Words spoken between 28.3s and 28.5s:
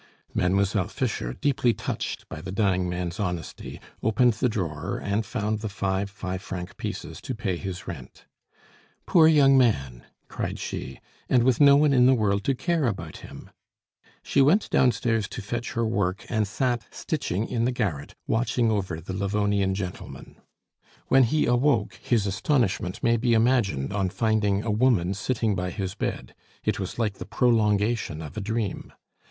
a